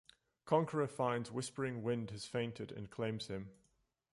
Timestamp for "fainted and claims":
2.25-3.27